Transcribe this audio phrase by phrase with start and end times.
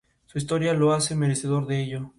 [0.33, 2.09] Él hizo varios videos musicales para Belinda.